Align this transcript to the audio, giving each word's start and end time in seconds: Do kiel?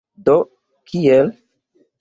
Do 0.29 0.37
kiel? 0.89 1.27